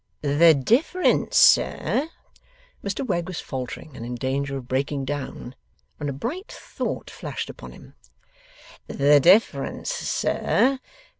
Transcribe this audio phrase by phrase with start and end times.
[0.23, 2.09] 'The difference, sir?'
[2.83, 5.53] Mr Wegg was faltering and in danger of breaking down,
[5.97, 7.93] when a bright thought flashed upon him.
[8.87, 10.79] 'The difference, sir?